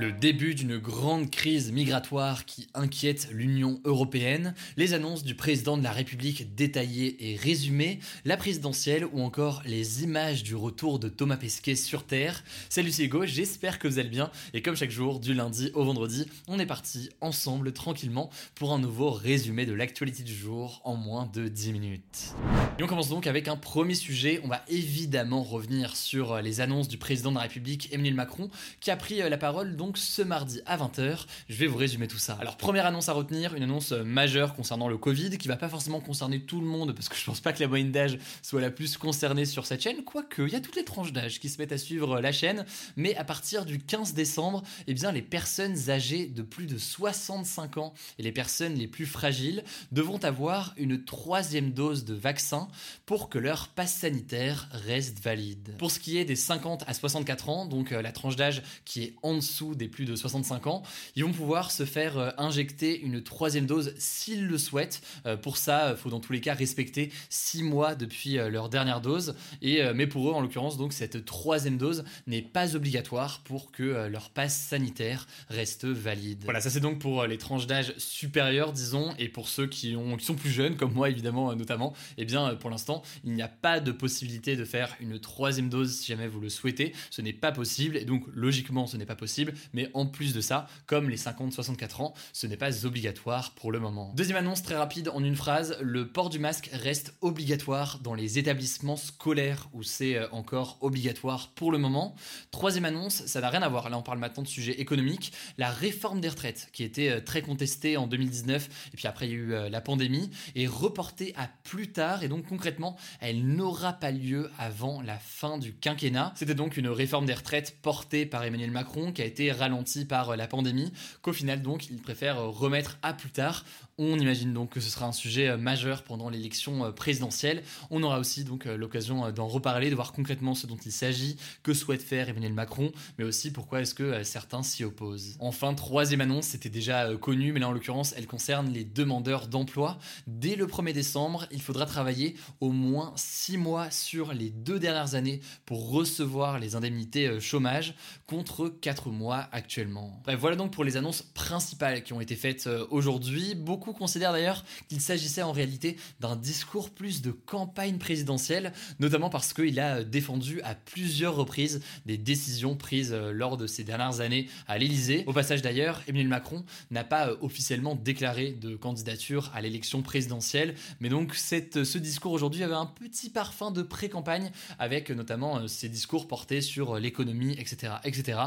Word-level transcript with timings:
Le 0.00 0.10
début 0.10 0.56
d'une 0.56 0.76
grande 0.76 1.30
crise 1.30 1.70
migratoire 1.70 2.46
qui 2.46 2.66
inquiète 2.74 3.28
l'Union 3.30 3.80
européenne, 3.84 4.52
les 4.76 4.92
annonces 4.92 5.22
du 5.22 5.36
président 5.36 5.78
de 5.78 5.84
la 5.84 5.92
République 5.92 6.56
détaillées 6.56 7.30
et 7.30 7.36
résumées, 7.36 8.00
la 8.24 8.36
présidentielle 8.36 9.06
ou 9.12 9.22
encore 9.22 9.62
les 9.64 10.02
images 10.02 10.42
du 10.42 10.56
retour 10.56 10.98
de 10.98 11.08
Thomas 11.08 11.36
Pesquet 11.36 11.76
sur 11.76 12.02
Terre. 12.02 12.42
Salut 12.68 12.90
c'est 12.90 13.04
Hugo, 13.04 13.24
j'espère 13.24 13.78
que 13.78 13.86
vous 13.86 14.00
allez 14.00 14.08
bien 14.08 14.32
et 14.52 14.62
comme 14.62 14.74
chaque 14.74 14.90
jour, 14.90 15.20
du 15.20 15.32
lundi 15.32 15.70
au 15.74 15.84
vendredi, 15.84 16.26
on 16.48 16.58
est 16.58 16.66
parti 16.66 17.10
ensemble 17.20 17.72
tranquillement 17.72 18.30
pour 18.56 18.72
un 18.72 18.80
nouveau 18.80 19.12
résumé 19.12 19.64
de 19.64 19.74
l'actualité 19.74 20.24
du 20.24 20.34
jour 20.34 20.80
en 20.82 20.96
moins 20.96 21.30
de 21.32 21.46
10 21.46 21.72
minutes. 21.72 22.34
Et 22.80 22.82
on 22.82 22.88
commence 22.88 23.10
donc 23.10 23.28
avec 23.28 23.46
un 23.46 23.56
premier 23.56 23.94
sujet, 23.94 24.40
on 24.42 24.48
va 24.48 24.64
évidemment 24.66 25.44
revenir 25.44 25.94
sur 25.94 26.42
les 26.42 26.60
annonces 26.60 26.88
du 26.88 26.98
président 26.98 27.30
de 27.30 27.36
la 27.36 27.42
République 27.42 27.92
Emmanuel 27.92 28.14
Macron 28.14 28.50
qui 28.80 28.90
a 28.90 28.96
pris 28.96 29.18
la 29.18 29.38
parole 29.38 29.76
donc 29.76 29.83
ce 29.94 30.22
mardi 30.22 30.60
à 30.66 30.76
20h. 30.76 31.26
Je 31.48 31.56
vais 31.56 31.66
vous 31.66 31.76
résumer 31.76 32.08
tout 32.08 32.18
ça. 32.18 32.36
Alors 32.40 32.56
première 32.56 32.86
annonce 32.86 33.08
à 33.08 33.12
retenir, 33.12 33.54
une 33.54 33.62
annonce 33.62 33.92
majeure 33.92 34.54
concernant 34.54 34.88
le 34.88 34.98
Covid 34.98 35.36
qui 35.38 35.48
va 35.48 35.56
pas 35.56 35.68
forcément 35.68 36.00
concerner 36.00 36.40
tout 36.40 36.60
le 36.60 36.66
monde 36.66 36.94
parce 36.94 37.08
que 37.08 37.16
je 37.16 37.24
pense 37.24 37.40
pas 37.40 37.52
que 37.52 37.60
la 37.60 37.68
moyenne 37.68 37.92
d'âge 37.92 38.18
soit 38.42 38.60
la 38.60 38.70
plus 38.70 38.96
concernée 38.96 39.44
sur 39.44 39.66
cette 39.66 39.82
chaîne, 39.82 40.02
quoique 40.04 40.42
il 40.42 40.52
y 40.52 40.56
a 40.56 40.60
toutes 40.60 40.76
les 40.76 40.84
tranches 40.84 41.12
d'âge 41.12 41.40
qui 41.40 41.48
se 41.48 41.58
mettent 41.58 41.72
à 41.72 41.78
suivre 41.78 42.20
la 42.20 42.32
chaîne, 42.32 42.64
mais 42.96 43.14
à 43.16 43.24
partir 43.24 43.64
du 43.64 43.78
15 43.78 44.14
décembre, 44.14 44.62
eh 44.86 44.94
bien 44.94 45.12
les 45.12 45.22
personnes 45.22 45.90
âgées 45.90 46.26
de 46.26 46.42
plus 46.42 46.66
de 46.66 46.78
65 46.78 47.76
ans 47.78 47.94
et 48.18 48.22
les 48.22 48.32
personnes 48.32 48.74
les 48.74 48.88
plus 48.88 49.06
fragiles 49.06 49.64
devront 49.92 50.18
avoir 50.18 50.74
une 50.76 51.04
troisième 51.04 51.72
dose 51.72 52.04
de 52.04 52.14
vaccin 52.14 52.68
pour 53.06 53.28
que 53.28 53.38
leur 53.38 53.68
passe 53.68 53.94
sanitaire 53.94 54.68
reste 54.72 55.20
valide. 55.20 55.76
Pour 55.78 55.90
ce 55.90 55.98
qui 55.98 56.18
est 56.18 56.24
des 56.24 56.36
50 56.36 56.84
à 56.86 56.94
64 56.94 57.48
ans, 57.48 57.66
donc 57.66 57.92
euh, 57.92 58.02
la 58.02 58.12
tranche 58.12 58.36
d'âge 58.36 58.62
qui 58.84 59.02
est 59.02 59.14
en 59.22 59.34
dessous 59.34 59.73
des 59.76 59.88
plus 59.88 60.04
de 60.04 60.16
65 60.16 60.66
ans, 60.66 60.82
ils 61.16 61.24
vont 61.24 61.32
pouvoir 61.32 61.70
se 61.70 61.84
faire 61.84 62.18
euh, 62.18 62.30
injecter 62.38 63.00
une 63.00 63.22
troisième 63.22 63.66
dose 63.66 63.94
s'ils 63.98 64.46
le 64.46 64.58
souhaitent. 64.58 65.02
Euh, 65.26 65.36
pour 65.36 65.56
ça, 65.56 65.90
il 65.90 65.96
faut 65.96 66.10
dans 66.10 66.20
tous 66.20 66.32
les 66.32 66.40
cas 66.40 66.54
respecter 66.54 67.10
6 67.30 67.62
mois 67.62 67.94
depuis 67.94 68.34
leur 68.34 68.68
dernière 68.68 69.00
dose. 69.00 69.34
Et, 69.62 69.82
mais 69.94 70.06
pour 70.06 70.28
eux, 70.28 70.32
en 70.32 70.40
l'occurrence, 70.40 70.76
donc 70.76 70.92
cette 70.92 71.24
troisième 71.24 71.78
dose 71.78 72.04
n'est 72.26 72.42
pas 72.42 72.76
obligatoire 72.76 73.40
pour 73.44 73.70
que 73.70 74.08
leur 74.08 74.30
passe 74.30 74.56
sanitaire 74.56 75.26
reste 75.48 75.84
valide. 75.84 76.42
Voilà, 76.44 76.60
ça 76.60 76.70
c'est 76.70 76.80
donc 76.80 76.98
pour 76.98 77.26
les 77.26 77.38
tranches 77.38 77.66
d'âge 77.66 77.94
supérieures, 77.98 78.72
disons, 78.72 79.14
et 79.18 79.28
pour 79.28 79.48
ceux 79.48 79.66
qui, 79.66 79.96
qui 80.18 80.24
sont 80.24 80.34
plus 80.34 80.50
jeunes, 80.50 80.76
comme 80.76 80.92
moi 80.92 81.10
évidemment 81.10 81.54
notamment, 81.54 81.94
eh 82.16 82.24
bien 82.24 82.54
pour 82.54 82.70
l'instant, 82.70 83.02
il 83.24 83.32
n'y 83.32 83.42
a 83.42 83.48
pas 83.48 83.80
de 83.80 83.92
possibilité 83.92 84.56
de 84.56 84.64
faire 84.64 84.94
une 85.00 85.18
troisième 85.18 85.68
dose 85.68 85.92
si 85.96 86.06
jamais 86.06 86.28
vous 86.28 86.40
le 86.40 86.48
souhaitez. 86.48 86.92
Ce 87.10 87.22
n'est 87.22 87.32
pas 87.32 87.52
possible, 87.52 87.96
et 87.96 88.04
donc 88.04 88.24
logiquement 88.34 88.86
ce 88.86 88.96
n'est 88.96 89.06
pas 89.06 89.16
possible, 89.16 89.54
mais 89.72 89.90
en 89.94 90.06
plus 90.06 90.34
de 90.34 90.40
ça, 90.40 90.66
comme 90.86 91.08
les 91.08 91.16
50-64 91.16 92.02
ans, 92.02 92.14
ce 92.32 92.46
n'est 92.46 92.56
pas 92.56 92.84
obligatoire 92.84 93.52
pour 93.54 93.72
le 93.72 93.80
moment. 93.80 94.12
Deuxième 94.16 94.36
annonce 94.36 94.62
très 94.62 94.76
rapide 94.76 95.08
en 95.08 95.22
une 95.22 95.36
phrase, 95.36 95.76
le 95.80 96.08
port 96.08 96.30
du 96.30 96.38
masque 96.38 96.70
reste 96.72 97.14
obligatoire 97.20 98.00
dans 98.00 98.14
les 98.14 98.38
établissements 98.38 98.96
scolaires 98.96 99.68
où 99.72 99.82
c'est 99.82 100.16
euh, 100.16 100.26
encore 100.32 100.78
obligatoire 100.80 101.52
pour 101.54 101.72
le 101.72 101.78
moment. 101.78 102.14
Troisième 102.50 102.84
annonce, 102.84 103.26
ça 103.26 103.40
n'a 103.40 103.50
rien 103.50 103.62
à 103.62 103.68
voir, 103.68 103.88
là 103.90 103.98
on 103.98 104.02
parle 104.02 104.18
maintenant 104.18 104.42
de 104.42 104.48
sujet 104.48 104.80
économique, 104.80 105.32
la 105.58 105.70
réforme 105.70 106.20
des 106.20 106.28
retraites 106.28 106.68
qui 106.72 106.82
était 106.84 107.10
euh, 107.10 107.20
très 107.20 107.42
contestée 107.42 107.96
en 107.96 108.06
2019 108.06 108.90
et 108.92 108.96
puis 108.96 109.06
après 109.06 109.26
il 109.26 109.30
y 109.30 109.34
a 109.34 109.36
eu 109.36 109.52
euh, 109.52 109.68
la 109.68 109.80
pandémie 109.80 110.30
est 110.54 110.66
reportée 110.66 111.32
à 111.36 111.48
plus 111.62 111.92
tard 111.92 112.22
et 112.22 112.28
donc 112.28 112.46
concrètement 112.46 112.96
elle 113.20 113.46
n'aura 113.46 113.92
pas 113.92 114.10
lieu 114.10 114.50
avant 114.58 115.02
la 115.02 115.18
fin 115.18 115.58
du 115.58 115.74
quinquennat. 115.74 116.32
C'était 116.36 116.54
donc 116.54 116.76
une 116.76 116.88
réforme 116.88 117.26
des 117.26 117.34
retraites 117.34 117.76
portée 117.82 118.26
par 118.26 118.44
Emmanuel 118.44 118.70
Macron 118.70 119.12
qui 119.12 119.22
a 119.22 119.24
été 119.24 119.52
ralentie 119.58 120.04
par 120.04 120.36
la 120.36 120.46
pandémie, 120.46 120.92
qu'au 121.22 121.32
final 121.32 121.62
donc 121.62 121.88
il 121.90 121.96
préfère 121.96 122.38
remettre 122.42 122.98
à 123.02 123.12
plus 123.12 123.30
tard. 123.30 123.64
On 123.96 124.18
imagine 124.18 124.52
donc 124.52 124.70
que 124.70 124.80
ce 124.80 124.90
sera 124.90 125.06
un 125.06 125.12
sujet 125.12 125.56
majeur 125.56 126.02
pendant 126.02 126.28
l'élection 126.28 126.92
présidentielle. 126.92 127.62
On 127.90 128.02
aura 128.02 128.18
aussi 128.18 128.42
donc 128.42 128.64
l'occasion 128.64 129.30
d'en 129.30 129.46
reparler, 129.46 129.88
de 129.88 129.94
voir 129.94 130.12
concrètement 130.12 130.56
ce 130.56 130.66
dont 130.66 130.76
il 130.84 130.90
s'agit, 130.90 131.36
que 131.62 131.72
souhaite 131.74 132.02
faire 132.02 132.28
Emmanuel 132.28 132.54
Macron, 132.54 132.90
mais 133.18 133.24
aussi 133.24 133.52
pourquoi 133.52 133.82
est-ce 133.82 133.94
que 133.94 134.24
certains 134.24 134.64
s'y 134.64 134.82
opposent. 134.82 135.36
Enfin, 135.38 135.74
troisième 135.74 136.20
annonce, 136.20 136.46
c'était 136.46 136.70
déjà 136.70 137.14
connu, 137.16 137.52
mais 137.52 137.60
là 137.60 137.68
en 137.68 137.72
l'occurrence, 137.72 138.14
elle 138.16 138.26
concerne 138.26 138.72
les 138.72 138.84
demandeurs 138.84 139.46
d'emploi. 139.46 139.98
Dès 140.26 140.56
le 140.56 140.66
1er 140.66 140.92
décembre, 140.92 141.46
il 141.52 141.62
faudra 141.62 141.86
travailler 141.86 142.34
au 142.60 142.72
moins 142.72 143.12
6 143.14 143.58
mois 143.58 143.92
sur 143.92 144.32
les 144.32 144.50
deux 144.50 144.80
dernières 144.80 145.14
années 145.14 145.40
pour 145.66 145.90
recevoir 145.90 146.58
les 146.58 146.74
indemnités 146.74 147.38
chômage 147.38 147.94
contre 148.26 148.68
4 148.68 149.10
mois 149.10 149.43
actuellement. 149.52 150.20
Bref, 150.24 150.38
voilà 150.38 150.56
donc 150.56 150.72
pour 150.72 150.84
les 150.84 150.96
annonces 150.96 151.22
principales 151.22 152.02
qui 152.02 152.12
ont 152.12 152.20
été 152.20 152.36
faites 152.36 152.68
aujourd'hui. 152.90 153.54
Beaucoup 153.54 153.92
considèrent 153.92 154.32
d'ailleurs 154.32 154.64
qu'il 154.88 155.00
s'agissait 155.00 155.42
en 155.42 155.52
réalité 155.52 155.96
d'un 156.20 156.36
discours 156.36 156.90
plus 156.90 157.22
de 157.22 157.30
campagne 157.30 157.98
présidentielle, 157.98 158.72
notamment 158.98 159.30
parce 159.30 159.52
qu'il 159.52 159.78
a 159.80 160.04
défendu 160.04 160.60
à 160.62 160.74
plusieurs 160.74 161.34
reprises 161.34 161.80
des 162.06 162.16
décisions 162.16 162.76
prises 162.76 163.12
lors 163.12 163.56
de 163.56 163.66
ces 163.66 163.84
dernières 163.84 164.20
années 164.20 164.48
à 164.66 164.78
l'Élysée. 164.78 165.24
Au 165.26 165.32
passage 165.32 165.62
d'ailleurs, 165.62 166.02
Emmanuel 166.06 166.28
Macron 166.28 166.64
n'a 166.90 167.04
pas 167.04 167.32
officiellement 167.40 167.94
déclaré 167.94 168.52
de 168.52 168.76
candidature 168.76 169.50
à 169.54 169.60
l'élection 169.60 170.02
présidentielle, 170.02 170.74
mais 171.00 171.08
donc 171.08 171.34
cette, 171.34 171.84
ce 171.84 171.98
discours 171.98 172.32
aujourd'hui 172.32 172.62
avait 172.62 172.74
un 172.74 172.86
petit 172.86 173.30
parfum 173.30 173.70
de 173.70 173.82
pré-campagne 173.82 174.50
avec 174.78 175.10
notamment 175.10 175.66
ses 175.68 175.88
discours 175.88 176.28
portés 176.28 176.60
sur 176.60 176.98
l'économie, 176.98 177.52
etc., 177.52 177.94
etc., 178.04 178.38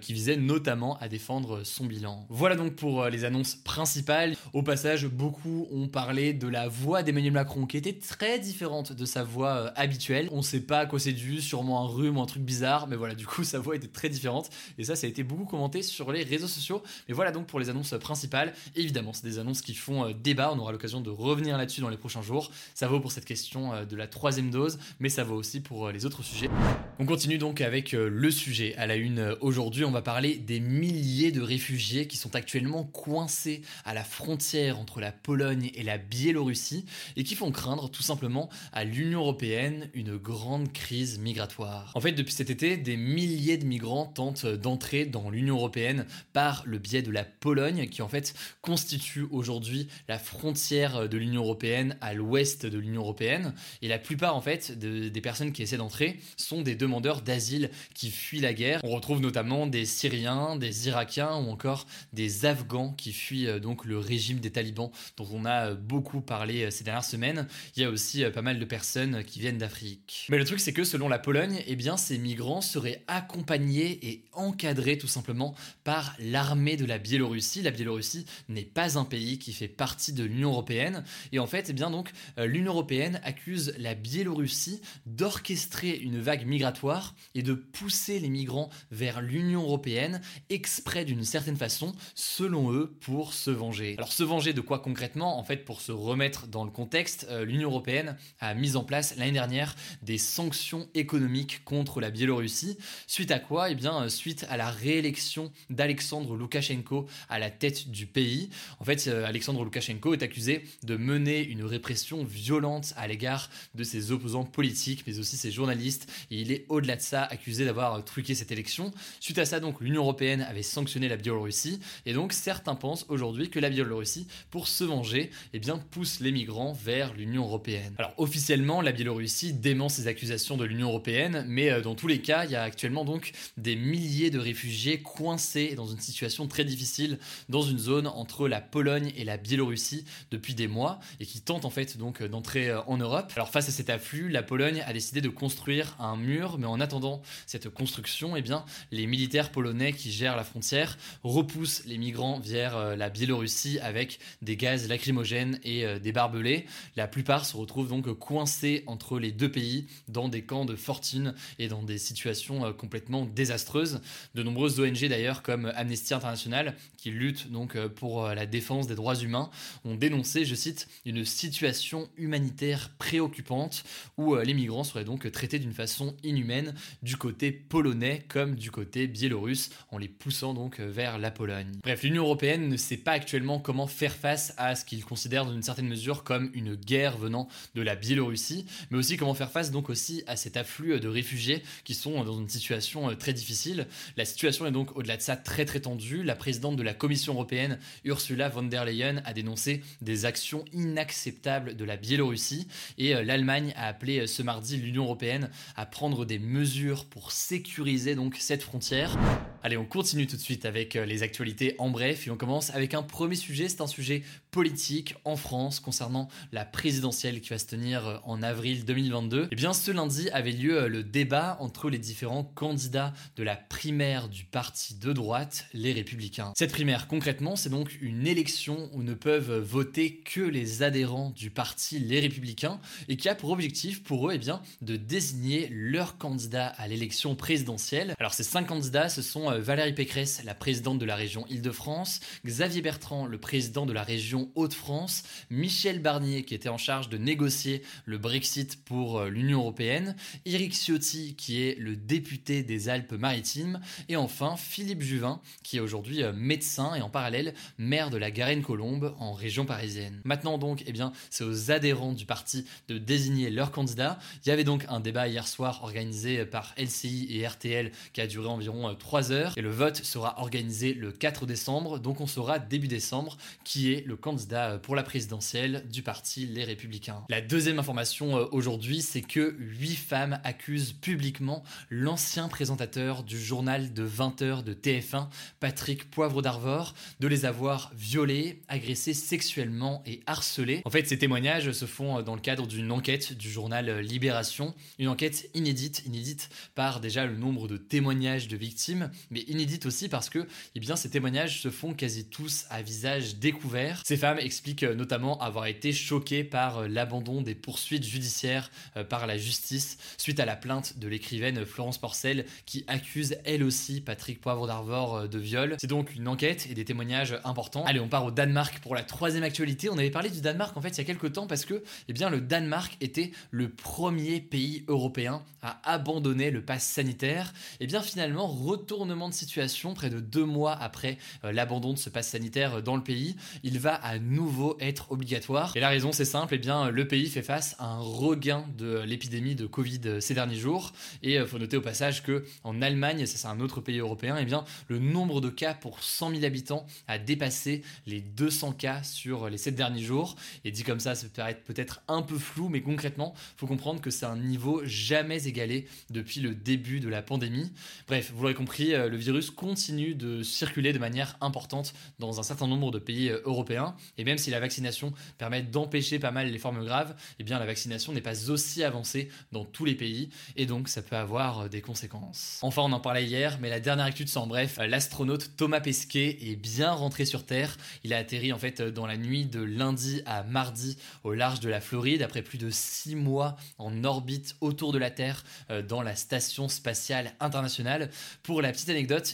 qui 0.00 0.12
visaient 0.12 0.36
notamment 0.40 0.98
à 0.98 1.08
défendre 1.08 1.64
son 1.64 1.86
bilan. 1.86 2.26
Voilà 2.28 2.56
donc 2.56 2.74
pour 2.74 3.06
les 3.06 3.24
annonces 3.24 3.54
principales. 3.54 4.36
Au 4.52 4.62
passage, 4.62 5.06
beaucoup 5.06 5.68
ont 5.70 5.88
parlé 5.88 6.32
de 6.32 6.48
la 6.48 6.68
voix 6.68 7.02
d'Emmanuel 7.02 7.32
Macron 7.32 7.66
qui 7.66 7.76
était 7.76 7.92
très 7.92 8.38
différente 8.38 8.92
de 8.92 9.04
sa 9.04 9.22
voix 9.22 9.72
habituelle. 9.76 10.28
On 10.32 10.42
sait 10.42 10.60
pas 10.60 10.80
à 10.80 10.86
quoi 10.86 10.98
c'est 10.98 11.12
dû, 11.12 11.40
sûrement 11.40 11.82
un 11.84 11.86
rhume 11.86 12.16
ou 12.16 12.22
un 12.22 12.26
truc 12.26 12.42
bizarre, 12.42 12.86
mais 12.88 12.96
voilà, 12.96 13.14
du 13.14 13.26
coup, 13.26 13.44
sa 13.50 13.58
voix 13.58 13.76
était 13.76 13.88
très 13.88 14.08
différente 14.08 14.50
et 14.78 14.84
ça, 14.84 14.96
ça 14.96 15.06
a 15.06 15.10
été 15.10 15.22
beaucoup 15.22 15.44
commenté 15.44 15.82
sur 15.82 16.12
les 16.12 16.22
réseaux 16.22 16.48
sociaux. 16.48 16.82
Mais 17.08 17.14
voilà 17.14 17.32
donc 17.32 17.46
pour 17.46 17.60
les 17.60 17.70
annonces 17.70 17.94
principales. 18.00 18.52
Évidemment, 18.76 19.12
c'est 19.12 19.24
des 19.24 19.38
annonces 19.38 19.62
qui 19.62 19.74
font 19.74 20.10
débat. 20.12 20.50
On 20.52 20.58
aura 20.58 20.72
l'occasion 20.72 21.00
de 21.00 21.10
revenir 21.10 21.56
là-dessus 21.56 21.80
dans 21.80 21.88
les 21.88 21.96
prochains 21.96 22.22
jours. 22.22 22.50
Ça 22.74 22.88
vaut 22.88 23.00
pour 23.00 23.12
cette 23.12 23.24
question 23.24 23.84
de 23.84 23.96
la 23.96 24.06
troisième 24.06 24.50
dose, 24.50 24.78
mais 24.98 25.08
ça 25.08 25.24
vaut 25.24 25.36
aussi 25.36 25.60
pour 25.60 25.90
les 25.90 26.06
autres 26.06 26.22
sujets. 26.22 26.50
On 26.98 27.06
continue 27.06 27.38
donc 27.38 27.60
avec 27.60 27.92
le 27.92 28.30
sujet 28.30 28.74
à 28.76 28.86
la 28.86 28.96
une 28.96 29.36
aujourd'hui. 29.40 29.84
On 29.84 29.90
va 29.90 30.02
parler 30.02 30.29
des 30.36 30.60
milliers 30.60 31.32
de 31.32 31.40
réfugiés 31.40 32.06
qui 32.06 32.16
sont 32.16 32.34
actuellement 32.34 32.84
coincés 32.84 33.62
à 33.84 33.94
la 33.94 34.04
frontière 34.04 34.78
entre 34.78 35.00
la 35.00 35.12
Pologne 35.12 35.70
et 35.74 35.82
la 35.82 35.98
Biélorussie 35.98 36.84
et 37.16 37.24
qui 37.24 37.34
font 37.34 37.50
craindre 37.50 37.90
tout 37.90 38.02
simplement 38.02 38.48
à 38.72 38.84
l'Union 38.84 39.20
européenne 39.20 39.88
une 39.94 40.16
grande 40.16 40.72
crise 40.72 41.18
migratoire. 41.18 41.92
En 41.94 42.00
fait, 42.00 42.12
depuis 42.12 42.32
cet 42.32 42.50
été, 42.50 42.76
des 42.76 42.96
milliers 42.96 43.56
de 43.56 43.66
migrants 43.66 44.06
tentent 44.06 44.46
d'entrer 44.46 45.06
dans 45.06 45.30
l'Union 45.30 45.56
européenne 45.56 46.06
par 46.32 46.62
le 46.66 46.78
biais 46.78 47.02
de 47.02 47.10
la 47.10 47.24
Pologne, 47.24 47.88
qui 47.88 48.02
en 48.02 48.08
fait 48.08 48.34
constitue 48.60 49.26
aujourd'hui 49.30 49.88
la 50.08 50.18
frontière 50.18 51.08
de 51.08 51.18
l'Union 51.18 51.42
européenne 51.42 51.96
à 52.00 52.14
l'ouest 52.14 52.66
de 52.66 52.78
l'Union 52.78 53.02
européenne. 53.02 53.54
Et 53.82 53.88
la 53.88 53.98
plupart 53.98 54.36
en 54.36 54.40
fait 54.40 54.78
de, 54.78 55.08
des 55.08 55.20
personnes 55.20 55.52
qui 55.52 55.62
essaient 55.62 55.76
d'entrer 55.76 56.18
sont 56.36 56.62
des 56.62 56.74
demandeurs 56.74 57.22
d'asile 57.22 57.70
qui 57.94 58.10
fuient 58.10 58.40
la 58.40 58.54
guerre. 58.54 58.80
On 58.84 58.90
retrouve 58.90 59.20
notamment 59.20 59.66
des 59.66 59.84
Syriens 59.84 60.19
Des 60.20 60.88
Irakiens 60.88 61.36
ou 61.36 61.50
encore 61.50 61.86
des 62.12 62.44
Afghans 62.44 62.92
qui 62.92 63.12
fuient 63.12 63.46
euh, 63.46 63.58
donc 63.58 63.84
le 63.84 63.98
régime 63.98 64.38
des 64.38 64.50
talibans 64.50 64.90
dont 65.16 65.28
on 65.32 65.44
a 65.46 65.74
beaucoup 65.74 66.20
parlé 66.20 66.70
ces 66.70 66.84
dernières 66.84 67.04
semaines. 67.04 67.46
Il 67.76 67.82
y 67.82 67.86
a 67.86 67.90
aussi 67.90 68.24
pas 68.30 68.42
mal 68.42 68.58
de 68.58 68.64
personnes 68.64 69.24
qui 69.24 69.40
viennent 69.40 69.58
d'Afrique. 69.58 70.26
Mais 70.28 70.38
le 70.38 70.44
truc 70.44 70.60
c'est 70.60 70.72
que 70.72 70.84
selon 70.84 71.08
la 71.08 71.18
Pologne, 71.18 71.62
eh 71.66 71.76
bien 71.76 71.96
ces 71.96 72.18
migrants 72.18 72.60
seraient 72.60 73.02
accompagnés 73.08 73.98
et 74.06 74.24
encadrés 74.32 74.98
tout 74.98 75.08
simplement 75.08 75.54
par 75.84 76.14
l'armée 76.18 76.76
de 76.76 76.84
la 76.84 76.98
Biélorussie. 76.98 77.62
La 77.62 77.70
Biélorussie 77.70 78.26
n'est 78.48 78.62
pas 78.62 78.98
un 78.98 79.04
pays 79.04 79.38
qui 79.38 79.52
fait 79.52 79.68
partie 79.68 80.12
de 80.12 80.24
l'Union 80.24 80.50
européenne 80.50 81.04
et 81.32 81.38
en 81.38 81.46
fait, 81.46 81.68
eh 81.70 81.72
bien 81.72 81.90
donc 81.90 82.10
l'Union 82.36 82.72
européenne 82.72 83.20
accuse 83.24 83.74
la 83.78 83.94
Biélorussie 83.94 84.82
d'orchestrer 85.06 85.96
une 85.96 86.20
vague 86.20 86.46
migratoire 86.46 87.14
et 87.34 87.42
de 87.42 87.54
pousser 87.54 88.18
les 88.18 88.28
migrants 88.28 88.70
vers 88.90 89.20
l'Union 89.20 89.62
européenne 89.62 89.99
exprès 90.48 91.04
d'une 91.04 91.24
certaine 91.24 91.56
façon, 91.56 91.94
selon 92.14 92.72
eux, 92.72 92.92
pour 93.00 93.32
se 93.32 93.50
venger. 93.50 93.94
Alors 93.98 94.12
se 94.12 94.22
venger 94.22 94.52
de 94.52 94.60
quoi 94.60 94.78
concrètement? 94.78 95.38
En 95.38 95.44
fait, 95.44 95.64
pour 95.64 95.80
se 95.80 95.92
remettre 95.92 96.46
dans 96.46 96.64
le 96.64 96.70
contexte, 96.70 97.26
euh, 97.30 97.44
l'Union 97.44 97.70
européenne 97.70 98.16
a 98.40 98.54
mis 98.54 98.76
en 98.76 98.84
place 98.84 99.16
l'année 99.16 99.32
dernière 99.32 99.74
des 100.02 100.18
sanctions 100.18 100.88
économiques 100.94 101.64
contre 101.64 102.00
la 102.00 102.10
Biélorussie. 102.10 102.78
Suite 103.06 103.30
à 103.30 103.38
quoi? 103.38 103.70
Eh 103.70 103.74
bien, 103.74 104.02
euh, 104.02 104.08
suite 104.08 104.46
à 104.48 104.56
la 104.56 104.70
réélection 104.70 105.50
d'Alexandre 105.68 106.36
Loukachenko 106.36 107.06
à 107.28 107.38
la 107.38 107.50
tête 107.50 107.90
du 107.90 108.06
pays. 108.06 108.50
En 108.78 108.84
fait, 108.84 109.06
euh, 109.08 109.26
Alexandre 109.26 109.64
Loukachenko 109.64 110.14
est 110.14 110.22
accusé 110.22 110.64
de 110.82 110.96
mener 110.96 111.42
une 111.42 111.64
répression 111.64 112.24
violente 112.24 112.94
à 112.96 113.08
l'égard 113.08 113.50
de 113.74 113.84
ses 113.84 114.12
opposants 114.12 114.44
politiques, 114.44 115.04
mais 115.06 115.18
aussi 115.18 115.36
ses 115.36 115.50
journalistes. 115.50 116.10
Et 116.30 116.40
il 116.40 116.52
est 116.52 116.64
au-delà 116.68 116.96
de 116.96 117.02
ça 117.02 117.24
accusé 117.24 117.64
d'avoir 117.64 118.04
truqué 118.04 118.34
cette 118.34 118.52
élection. 118.52 118.92
Suite 119.18 119.38
à 119.38 119.44
ça, 119.44 119.60
donc, 119.60 119.80
l'Union 119.80 119.89
européenne 119.98 120.42
avait 120.42 120.62
sanctionné 120.62 121.08
la 121.08 121.16
Biélorussie. 121.16 121.80
Et 122.06 122.12
donc, 122.12 122.32
certains 122.32 122.74
pensent 122.74 123.06
aujourd'hui 123.08 123.50
que 123.50 123.58
la 123.58 123.70
Biélorussie, 123.70 124.26
pour 124.50 124.68
se 124.68 124.84
venger, 124.84 125.30
eh 125.52 125.58
bien, 125.58 125.78
pousse 125.78 126.20
les 126.20 126.32
migrants 126.32 126.72
vers 126.72 127.14
l'Union 127.14 127.44
européenne. 127.44 127.94
Alors, 127.98 128.14
officiellement, 128.16 128.80
la 128.80 128.92
Biélorussie 128.92 129.52
dément 129.52 129.88
ces 129.88 130.06
accusations 130.06 130.56
de 130.56 130.64
l'Union 130.64 130.88
européenne, 130.88 131.44
mais 131.48 131.70
euh, 131.70 131.80
dans 131.80 131.94
tous 131.94 132.06
les 132.06 132.20
cas, 132.20 132.44
il 132.44 132.50
y 132.50 132.56
a 132.56 132.62
actuellement 132.62 133.04
donc 133.04 133.32
des 133.56 133.76
milliers 133.76 134.30
de 134.30 134.38
réfugiés 134.38 135.02
coincés 135.02 135.74
dans 135.74 135.86
une 135.86 136.00
situation 136.00 136.46
très 136.46 136.64
difficile 136.64 137.18
dans 137.48 137.62
une 137.62 137.78
zone 137.78 138.06
entre 138.06 138.48
la 138.48 138.60
Pologne 138.60 139.12
et 139.16 139.24
la 139.24 139.36
Biélorussie 139.36 140.04
depuis 140.30 140.54
des 140.54 140.68
mois 140.68 141.00
et 141.18 141.26
qui 141.26 141.40
tentent 141.40 141.64
en 141.64 141.70
fait 141.70 141.96
donc 141.96 142.22
d'entrer 142.22 142.68
euh, 142.68 142.80
en 142.86 142.96
Europe. 142.96 143.32
Alors 143.36 143.50
face 143.50 143.68
à 143.68 143.72
cet 143.72 143.90
afflux, 143.90 144.28
la 144.28 144.42
Pologne 144.42 144.82
a 144.86 144.92
décidé 144.92 145.20
de 145.20 145.28
construire 145.28 145.96
un 145.98 146.16
mur, 146.16 146.58
mais 146.58 146.66
en 146.66 146.80
attendant 146.80 147.22
cette 147.46 147.68
construction, 147.68 148.36
eh 148.36 148.42
bien, 148.42 148.64
les 148.90 149.06
militaires 149.06 149.50
polonais 149.50 149.79
qui 149.88 150.12
gèrent 150.12 150.36
la 150.36 150.44
frontière 150.44 150.98
repoussent 151.24 151.82
les 151.86 151.98
migrants 151.98 152.38
vers 152.40 152.76
euh, 152.76 152.96
la 152.96 153.10
Biélorussie 153.10 153.78
avec 153.80 154.18
des 154.42 154.56
gaz 154.56 154.88
lacrymogènes 154.88 155.58
et 155.64 155.84
euh, 155.84 155.98
des 155.98 156.12
barbelés. 156.12 156.66
La 156.96 157.08
plupart 157.08 157.46
se 157.46 157.56
retrouvent 157.56 157.88
donc 157.88 158.12
coincés 158.18 158.84
entre 158.86 159.18
les 159.18 159.32
deux 159.32 159.50
pays 159.50 159.86
dans 160.08 160.28
des 160.28 160.42
camps 160.42 160.64
de 160.64 160.76
fortune 160.76 161.34
et 161.58 161.68
dans 161.68 161.82
des 161.82 161.98
situations 161.98 162.72
complètement 162.74 163.24
désastreuses. 163.24 164.00
De 164.34 164.42
nombreuses 164.42 164.78
ONG 164.78 165.06
d'ailleurs 165.08 165.42
comme 165.42 165.72
Amnesty 165.74 166.14
International 166.14 166.76
qui 166.96 167.10
luttent 167.10 167.50
donc 167.50 167.78
pour 167.88 168.28
la 168.28 168.46
défense 168.46 168.86
des 168.86 168.94
droits 168.94 169.16
humains 169.16 169.50
ont 169.84 169.94
dénoncé, 169.94 170.44
je 170.44 170.54
cite, 170.54 170.88
une 171.04 171.24
situation 171.24 172.08
humanitaire 172.16 172.90
préoccupante 172.98 173.84
où 174.16 174.34
euh, 174.34 174.44
les 174.44 174.54
migrants 174.54 174.84
seraient 174.84 175.04
donc 175.04 175.30
traités 175.30 175.58
d'une 175.58 175.72
façon 175.72 176.14
inhumaine 176.22 176.74
du 177.02 177.16
côté 177.16 177.50
polonais 177.50 178.24
comme 178.28 178.54
du 178.54 178.70
côté 178.70 179.06
biélorusse 179.06 179.69
en 179.90 179.98
les 179.98 180.08
poussant 180.08 180.54
donc 180.54 180.80
vers 180.80 181.18
la 181.18 181.30
Pologne. 181.30 181.72
Bref, 181.82 182.02
l'Union 182.02 182.24
européenne 182.24 182.68
ne 182.68 182.76
sait 182.76 182.96
pas 182.96 183.12
actuellement 183.12 183.58
comment 183.58 183.86
faire 183.86 184.14
face 184.14 184.54
à 184.56 184.74
ce 184.74 184.84
qu'ils 184.84 185.04
considèrent 185.04 185.46
d'une 185.46 185.62
certaine 185.62 185.88
mesure 185.88 186.24
comme 186.24 186.50
une 186.54 186.74
guerre 186.74 187.18
venant 187.18 187.48
de 187.74 187.82
la 187.82 187.96
Biélorussie, 187.96 188.66
mais 188.90 188.98
aussi 188.98 189.16
comment 189.16 189.34
faire 189.34 189.50
face 189.50 189.70
donc 189.70 189.90
aussi 189.90 190.22
à 190.26 190.36
cet 190.36 190.56
afflux 190.56 191.00
de 191.00 191.08
réfugiés 191.08 191.62
qui 191.84 191.94
sont 191.94 192.24
dans 192.24 192.38
une 192.38 192.48
situation 192.48 193.10
euh, 193.10 193.14
très 193.14 193.32
difficile. 193.32 193.86
La 194.16 194.24
situation 194.24 194.66
est 194.66 194.72
donc 194.72 194.96
au-delà 194.96 195.16
de 195.16 195.22
ça 195.22 195.36
très 195.36 195.64
très 195.64 195.80
tendue. 195.80 196.22
La 196.22 196.36
présidente 196.36 196.76
de 196.76 196.82
la 196.82 196.94
Commission 196.94 197.34
européenne, 197.34 197.78
Ursula 198.04 198.48
von 198.48 198.62
der 198.64 198.84
Leyen, 198.84 199.22
a 199.24 199.32
dénoncé 199.32 199.82
des 200.00 200.24
actions 200.24 200.64
inacceptables 200.72 201.76
de 201.76 201.84
la 201.84 201.96
Biélorussie 201.96 202.66
et 202.98 203.14
euh, 203.14 203.22
l'Allemagne 203.22 203.72
a 203.76 203.86
appelé 203.86 204.20
euh, 204.20 204.26
ce 204.26 204.42
mardi 204.42 204.76
l'Union 204.76 205.04
européenne 205.04 205.50
à 205.76 205.86
prendre 205.86 206.24
des 206.24 206.38
mesures 206.38 207.04
pour 207.06 207.32
sécuriser 207.32 208.14
donc 208.14 208.36
cette 208.38 208.62
frontière. 208.62 209.16
Allez, 209.62 209.76
on 209.76 209.84
continue 209.84 210.26
tout 210.26 210.36
de 210.36 210.40
suite 210.40 210.64
avec 210.64 210.96
euh, 210.96 211.04
les 211.04 211.22
actualités 211.22 211.74
en 211.76 211.90
bref 211.90 212.26
et 212.26 212.30
on 212.30 212.36
commence 212.38 212.70
avec 212.70 212.94
un 212.94 213.02
premier 213.02 213.34
sujet, 213.34 213.68
c'est 213.68 213.82
un 213.82 213.86
sujet 213.86 214.22
politique 214.52 215.14
en 215.26 215.36
France 215.36 215.80
concernant 215.80 216.28
la 216.50 216.64
présidentielle 216.64 217.42
qui 217.42 217.50
va 217.50 217.58
se 217.58 217.66
tenir 217.66 218.06
euh, 218.06 218.16
en 218.24 218.42
avril 218.42 218.86
2022. 218.86 219.42
Et 219.42 219.48
eh 219.50 219.56
bien 219.56 219.74
ce 219.74 219.90
lundi 219.90 220.30
avait 220.30 220.52
lieu 220.52 220.84
euh, 220.84 220.88
le 220.88 221.02
débat 221.02 221.58
entre 221.60 221.90
les 221.90 221.98
différents 221.98 222.42
candidats 222.42 223.12
de 223.36 223.42
la 223.42 223.54
primaire 223.54 224.30
du 224.30 224.44
parti 224.44 224.94
de 224.94 225.12
droite, 225.12 225.66
les 225.74 225.92
Républicains. 225.92 226.54
Cette 226.56 226.72
primaire 226.72 227.06
concrètement, 227.06 227.54
c'est 227.54 227.68
donc 227.68 227.98
une 228.00 228.26
élection 228.26 228.88
où 228.94 229.02
ne 229.02 229.12
peuvent 229.12 229.58
voter 229.58 230.20
que 230.20 230.40
les 230.40 230.82
adhérents 230.82 231.34
du 231.36 231.50
parti 231.50 231.98
Les 231.98 232.20
Républicains 232.20 232.80
et 233.08 233.18
qui 233.18 233.28
a 233.28 233.34
pour 233.34 233.50
objectif 233.50 234.02
pour 234.04 234.30
eux 234.30 234.32
eh 234.34 234.38
bien, 234.38 234.62
de 234.80 234.96
désigner 234.96 235.68
leur 235.70 236.16
candidat 236.16 236.68
à 236.68 236.88
l'élection 236.88 237.34
présidentielle. 237.34 238.14
Alors 238.18 238.32
ces 238.32 238.42
cinq 238.42 238.68
candidats, 238.68 239.10
ce 239.10 239.20
sont 239.20 239.49
euh, 239.50 239.60
Valérie 239.60 239.92
Pécresse, 239.92 240.42
la 240.44 240.54
présidente 240.54 240.98
de 240.98 241.04
la 241.04 241.16
région 241.16 241.44
Île-de-France, 241.48 242.20
Xavier 242.44 242.82
Bertrand, 242.82 243.26
le 243.26 243.38
président 243.38 243.86
de 243.86 243.92
la 243.92 244.02
région 244.02 244.50
Hauts-de-France, 244.54 245.22
Michel 245.50 246.00
Barnier, 246.00 246.44
qui 246.44 246.54
était 246.54 246.68
en 246.68 246.78
charge 246.78 247.08
de 247.08 247.18
négocier 247.18 247.82
le 248.04 248.18
Brexit 248.18 248.84
pour 248.84 249.18
euh, 249.18 249.28
l'Union 249.28 249.60
européenne, 249.60 250.16
Éric 250.44 250.74
Ciotti, 250.74 251.34
qui 251.36 251.62
est 251.62 251.78
le 251.78 251.96
député 251.96 252.62
des 252.62 252.88
Alpes-Maritimes, 252.88 253.80
et 254.08 254.16
enfin 254.16 254.56
Philippe 254.56 255.02
Juvin, 255.02 255.40
qui 255.62 255.76
est 255.76 255.80
aujourd'hui 255.80 256.22
euh, 256.22 256.32
médecin 256.32 256.94
et 256.94 257.02
en 257.02 257.10
parallèle 257.10 257.54
maire 257.78 258.10
de 258.10 258.16
la 258.16 258.30
Garenne-Colombe 258.30 259.14
en 259.18 259.32
région 259.32 259.66
parisienne. 259.66 260.20
Maintenant 260.24 260.58
donc, 260.58 260.84
eh 260.86 260.92
bien, 260.92 261.12
c'est 261.30 261.44
aux 261.44 261.70
adhérents 261.70 262.12
du 262.12 262.26
parti 262.26 262.66
de 262.88 262.98
désigner 262.98 263.50
leur 263.50 263.70
candidat. 263.70 264.18
Il 264.44 264.48
y 264.48 264.52
avait 264.52 264.64
donc 264.64 264.84
un 264.88 265.00
débat 265.00 265.28
hier 265.28 265.46
soir 265.46 265.80
organisé 265.82 266.44
par 266.44 266.74
LCI 266.78 267.28
et 267.30 267.46
RTL 267.46 267.92
qui 268.12 268.20
a 268.20 268.26
duré 268.26 268.48
environ 268.48 268.94
3 268.94 269.32
heures 269.32 269.39
et 269.56 269.60
le 269.62 269.70
vote 269.70 269.96
sera 269.96 270.38
organisé 270.38 270.94
le 270.94 271.12
4 271.12 271.46
décembre, 271.46 271.98
donc 271.98 272.20
on 272.20 272.26
saura 272.26 272.58
début 272.58 272.88
décembre 272.88 273.36
qui 273.64 273.92
est 273.92 274.06
le 274.06 274.16
candidat 274.16 274.78
pour 274.78 274.96
la 274.96 275.02
présidentielle 275.02 275.84
du 275.90 276.02
parti 276.02 276.46
Les 276.46 276.64
Républicains. 276.64 277.24
La 277.28 277.40
deuxième 277.40 277.78
information 277.78 278.38
euh, 278.38 278.46
aujourd'hui, 278.52 279.02
c'est 279.02 279.22
que 279.22 279.56
8 279.58 279.96
femmes 279.96 280.40
accusent 280.44 280.92
publiquement 280.92 281.62
l'ancien 281.90 282.48
présentateur 282.48 283.22
du 283.22 283.40
journal 283.40 283.92
de 283.92 284.06
20h 284.06 284.62
de 284.62 284.74
TF1, 284.74 285.28
Patrick 285.60 286.10
Poivre 286.10 286.42
d'Arvor, 286.42 286.94
de 287.20 287.28
les 287.28 287.44
avoir 287.44 287.92
violées, 287.96 288.62
agressées 288.68 289.14
sexuellement 289.14 290.02
et 290.06 290.20
harcelées. 290.26 290.82
En 290.84 290.90
fait, 290.90 291.06
ces 291.06 291.18
témoignages 291.18 291.72
se 291.72 291.86
font 291.86 292.18
euh, 292.18 292.22
dans 292.22 292.34
le 292.34 292.40
cadre 292.40 292.66
d'une 292.66 292.90
enquête 292.92 293.36
du 293.36 293.50
journal 293.50 293.88
euh, 293.88 294.02
Libération, 294.02 294.74
une 294.98 295.08
enquête 295.08 295.50
inédite, 295.54 296.02
inédite 296.06 296.50
par 296.74 297.00
déjà 297.00 297.26
le 297.26 297.36
nombre 297.36 297.68
de 297.68 297.76
témoignages 297.76 298.48
de 298.48 298.56
victimes, 298.56 299.10
mais 299.30 299.40
inédite 299.40 299.86
aussi 299.86 300.08
parce 300.08 300.28
que 300.28 300.46
eh 300.74 300.80
bien, 300.80 300.96
ces 300.96 301.10
témoignages 301.10 301.60
se 301.60 301.70
font 301.70 301.94
quasi 301.94 302.24
tous 302.24 302.66
à 302.70 302.82
visage 302.82 303.36
découvert. 303.36 304.02
Ces 304.04 304.16
femmes 304.16 304.38
expliquent 304.38 304.82
euh, 304.82 304.94
notamment 304.94 305.40
avoir 305.40 305.66
été 305.66 305.92
choquées 305.92 306.44
par 306.44 306.78
euh, 306.78 306.88
l'abandon 306.88 307.42
des 307.42 307.54
poursuites 307.54 308.04
judiciaires 308.04 308.70
euh, 308.96 309.04
par 309.04 309.26
la 309.26 309.36
justice 309.36 309.98
suite 310.18 310.40
à 310.40 310.44
la 310.44 310.56
plainte 310.56 310.98
de 310.98 311.08
l'écrivaine 311.08 311.64
Florence 311.64 311.98
Porcel 311.98 312.46
qui 312.66 312.84
accuse 312.88 313.36
elle 313.44 313.62
aussi 313.62 314.00
Patrick 314.00 314.40
Poivre 314.40 314.66
d'Arvor 314.66 315.28
de 315.28 315.38
viol. 315.38 315.76
C'est 315.80 315.86
donc 315.86 316.14
une 316.14 316.28
enquête 316.28 316.66
et 316.70 316.74
des 316.74 316.84
témoignages 316.84 317.38
importants. 317.44 317.84
Allez, 317.84 318.00
on 318.00 318.08
part 318.08 318.24
au 318.24 318.30
Danemark 318.30 318.80
pour 318.80 318.94
la 318.94 319.02
troisième 319.02 319.42
actualité. 319.42 319.88
On 319.90 319.98
avait 319.98 320.10
parlé 320.10 320.30
du 320.30 320.40
Danemark 320.40 320.76
en 320.76 320.80
fait 320.80 320.90
il 320.90 320.98
y 320.98 321.00
a 321.00 321.04
quelques 321.04 321.32
temps 321.32 321.46
parce 321.46 321.64
que 321.64 321.82
eh 322.08 322.12
bien, 322.12 322.30
le 322.30 322.40
Danemark 322.40 322.96
était 323.00 323.30
le 323.50 323.68
premier 323.68 324.40
pays 324.40 324.84
européen 324.88 325.42
à 325.62 325.80
abandonner 325.84 326.50
le 326.50 326.62
pass 326.62 326.84
sanitaire. 326.84 327.52
Et 327.74 327.84
eh 327.84 327.86
bien 327.86 328.02
finalement, 328.02 328.46
retournement 328.46 329.19
de 329.28 329.34
situation, 329.34 329.94
près 329.94 330.10
de 330.10 330.20
deux 330.20 330.44
mois 330.44 330.72
après 330.72 331.18
euh, 331.44 331.52
l'abandon 331.52 331.92
de 331.92 331.98
ce 331.98 332.10
pass 332.10 332.28
sanitaire 332.28 332.76
euh, 332.76 332.80
dans 332.80 332.96
le 332.96 333.02
pays, 333.02 333.36
il 333.62 333.78
va 333.78 333.94
à 333.94 334.18
nouveau 334.18 334.76
être 334.80 335.12
obligatoire. 335.12 335.76
Et 335.76 335.80
la 335.80 335.88
raison 335.88 336.12
c'est 336.12 336.24
simple, 336.24 336.54
et 336.54 336.56
eh 336.56 336.60
bien 336.60 336.90
le 336.90 337.06
pays 337.06 337.26
fait 337.28 337.42
face 337.42 337.76
à 337.78 337.86
un 337.86 337.98
regain 337.98 338.64
de 338.76 339.00
l'épidémie 339.00 339.54
de 339.54 339.66
Covid 339.66 340.00
euh, 340.06 340.20
ces 340.20 340.34
derniers 340.34 340.56
jours. 340.56 340.92
Et 341.22 341.34
il 341.34 341.46
faut 341.46 341.58
noter 341.58 341.76
au 341.76 341.80
passage 341.80 342.22
que 342.22 342.44
en 342.64 342.82
Allemagne, 342.82 343.26
c'est 343.26 343.46
un 343.46 343.60
autre 343.60 343.80
pays 343.80 343.98
européen, 343.98 344.36
et 344.36 344.42
eh 344.42 344.44
bien 344.44 344.64
le 344.88 344.98
nombre 344.98 345.40
de 345.40 345.48
cas 345.48 345.74
pour 345.74 346.02
100 346.02 346.30
000 346.30 346.44
habitants 346.44 346.86
a 347.08 347.18
dépassé 347.18 347.82
les 348.06 348.20
200 348.20 348.72
cas 348.72 349.02
sur 349.02 349.48
les 349.48 349.58
7 349.58 349.74
derniers 349.74 350.02
jours. 350.02 350.36
Et 350.64 350.70
dit 350.70 350.82
comme 350.82 351.00
ça, 351.00 351.14
ça 351.14 351.26
peut 351.26 351.32
paraître 351.34 351.62
peut-être 351.62 352.02
un 352.08 352.22
peu 352.22 352.38
flou, 352.38 352.68
mais 352.68 352.82
concrètement, 352.82 353.34
faut 353.56 353.66
comprendre 353.66 354.00
que 354.00 354.10
c'est 354.10 354.26
un 354.26 354.36
niveau 354.36 354.82
jamais 354.84 355.46
égalé 355.46 355.86
depuis 356.10 356.40
le 356.40 356.54
début 356.54 357.00
de 357.00 357.08
la 357.08 357.22
pandémie. 357.22 357.70
Bref, 358.06 358.32
vous 358.34 358.42
l'aurez 358.42 358.54
compris, 358.54 358.94
le 359.10 359.16
virus 359.16 359.50
continue 359.50 360.14
de 360.14 360.42
circuler 360.42 360.92
de 360.92 360.98
manière 360.98 361.36
importante 361.40 361.92
dans 362.18 362.40
un 362.40 362.42
certain 362.42 362.66
nombre 362.66 362.90
de 362.90 362.98
pays 362.98 363.30
européens. 363.44 363.94
Et 364.16 364.24
même 364.24 364.38
si 364.38 364.50
la 364.50 364.60
vaccination 364.60 365.12
permet 365.38 365.62
d'empêcher 365.62 366.18
pas 366.18 366.30
mal 366.30 366.50
les 366.50 366.58
formes 366.58 366.84
graves, 366.84 367.14
eh 367.38 367.44
bien 367.44 367.58
la 367.58 367.66
vaccination 367.66 368.12
n'est 368.12 368.20
pas 368.20 368.50
aussi 368.50 368.84
avancée 368.84 369.28
dans 369.52 369.64
tous 369.64 369.84
les 369.84 369.94
pays 369.94 370.30
et 370.56 370.66
donc 370.66 370.88
ça 370.88 371.02
peut 371.02 371.16
avoir 371.16 371.68
des 371.68 371.80
conséquences. 371.80 372.58
Enfin, 372.62 372.82
on 372.82 372.92
en 372.92 373.00
parlait 373.00 373.24
hier, 373.24 373.58
mais 373.60 373.68
la 373.68 373.80
dernière 373.80 374.06
actu 374.06 374.24
en 374.36 374.46
bref, 374.46 374.78
l'astronaute 374.86 375.56
Thomas 375.56 375.80
Pesquet 375.80 376.38
est 376.42 376.56
bien 376.56 376.92
rentré 376.92 377.24
sur 377.24 377.44
Terre. 377.44 377.76
Il 378.04 378.12
a 378.14 378.18
atterri 378.18 378.52
en 378.52 378.58
fait 378.58 378.82
dans 378.82 379.06
la 379.06 379.16
nuit 379.16 379.46
de 379.46 379.60
lundi 379.60 380.22
à 380.26 380.42
mardi 380.42 380.98
au 381.24 381.32
large 381.32 381.60
de 381.60 381.68
la 381.68 381.80
Floride 381.80 382.22
après 382.22 382.42
plus 382.42 382.58
de 382.58 382.70
six 382.70 383.16
mois 383.16 383.56
en 383.78 384.04
orbite 384.04 384.56
autour 384.60 384.92
de 384.92 384.98
la 384.98 385.10
Terre 385.10 385.44
euh, 385.70 385.82
dans 385.82 386.02
la 386.02 386.14
station 386.14 386.68
spatiale 386.68 387.32
internationale. 387.40 388.10
Pour 388.42 388.62
la 388.62 388.72
petite 388.72 388.88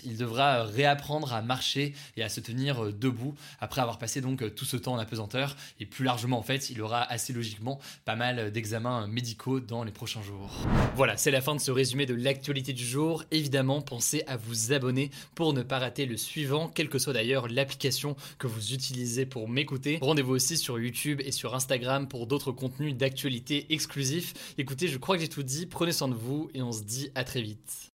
il 0.04 0.16
devra 0.16 0.64
réapprendre 0.64 1.32
à 1.32 1.42
marcher 1.42 1.94
et 2.16 2.22
à 2.22 2.28
se 2.28 2.40
tenir 2.40 2.84
euh, 2.84 2.92
debout 2.92 3.34
après 3.60 3.80
avoir 3.80 3.98
passé 3.98 4.20
donc 4.20 4.42
euh, 4.42 4.50
tout 4.50 4.64
ce 4.64 4.76
temps 4.76 4.94
en 4.94 4.98
apesanteur 4.98 5.56
et 5.80 5.86
plus 5.86 6.04
largement 6.04 6.38
en 6.38 6.42
fait, 6.42 6.70
il 6.70 6.80
aura 6.82 7.02
assez 7.02 7.32
logiquement 7.32 7.78
pas 8.04 8.16
mal 8.16 8.50
d'examens 8.50 9.06
médicaux 9.06 9.60
dans 9.60 9.84
les 9.84 9.92
prochains 9.92 10.22
jours. 10.22 10.50
Voilà, 10.94 11.16
c'est 11.16 11.30
la 11.30 11.40
fin 11.40 11.54
de 11.54 11.60
ce 11.60 11.70
résumé 11.70 12.06
de 12.06 12.14
l'actualité 12.14 12.72
du 12.72 12.84
jour. 12.84 13.24
Évidemment, 13.30 13.80
pensez 13.80 14.22
à 14.26 14.36
vous 14.36 14.72
abonner 14.72 15.10
pour 15.34 15.52
ne 15.52 15.62
pas 15.62 15.78
rater 15.78 16.06
le 16.06 16.16
suivant, 16.16 16.68
quelle 16.68 16.88
que 16.88 16.98
soit 16.98 17.12
d'ailleurs 17.12 17.48
l'application 17.48 18.16
que 18.38 18.46
vous 18.46 18.72
utilisez 18.72 19.26
pour 19.26 19.48
m'écouter. 19.48 19.98
Rendez-vous 20.00 20.34
aussi 20.34 20.56
sur 20.56 20.78
YouTube 20.78 21.20
et 21.24 21.32
sur 21.32 21.54
Instagram 21.54 22.08
pour 22.08 22.26
d'autres 22.26 22.52
contenus 22.52 22.94
d'actualité 22.94 23.66
exclusifs. 23.70 24.54
Écoutez, 24.58 24.88
je 24.88 24.98
crois 24.98 25.16
que 25.16 25.22
j'ai 25.22 25.28
tout 25.28 25.42
dit, 25.42 25.66
prenez 25.66 25.92
soin 25.92 26.08
de 26.08 26.14
vous 26.14 26.50
et 26.54 26.62
on 26.62 26.72
se 26.72 26.82
dit 26.82 27.10
à 27.14 27.24
très 27.24 27.42
vite. 27.42 27.95